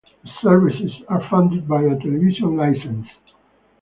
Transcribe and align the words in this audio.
The 0.23 0.31
services 0.41 0.91
are 1.09 1.29
funded 1.29 1.67
by 1.67 1.83
a 1.83 1.95
television 1.99 2.55
licence. 2.57 3.05